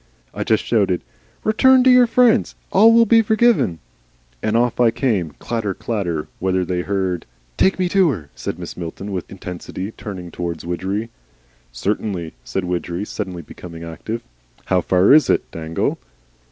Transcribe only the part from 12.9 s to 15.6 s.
suddenly becoming active. "How far is it,